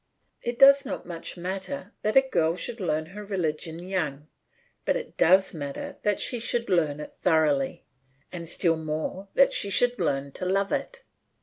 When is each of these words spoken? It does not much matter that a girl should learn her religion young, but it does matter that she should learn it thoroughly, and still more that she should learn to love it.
It 0.41 0.57
does 0.57 0.83
not 0.83 1.05
much 1.05 1.37
matter 1.37 1.93
that 2.01 2.15
a 2.15 2.21
girl 2.27 2.55
should 2.55 2.79
learn 2.79 3.05
her 3.13 3.23
religion 3.23 3.77
young, 3.87 4.29
but 4.83 4.95
it 4.95 5.15
does 5.15 5.53
matter 5.53 5.97
that 6.01 6.19
she 6.19 6.39
should 6.39 6.71
learn 6.71 6.99
it 6.99 7.13
thoroughly, 7.17 7.85
and 8.31 8.49
still 8.49 8.77
more 8.77 9.27
that 9.35 9.53
she 9.53 9.69
should 9.69 9.99
learn 9.99 10.31
to 10.31 10.45
love 10.47 10.71
it. 10.71 11.03